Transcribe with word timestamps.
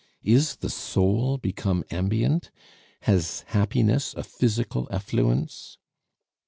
Is 0.23 0.55
the 0.55 0.69
soul 0.71 1.37
become 1.37 1.83
ambient? 1.91 2.49
Has 3.01 3.41
happiness 3.49 4.15
a 4.15 4.23
physical 4.23 4.87
effluence? 4.89 5.77